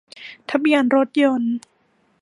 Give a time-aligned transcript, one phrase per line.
[0.49, 1.55] ทะเบียนรถยนต์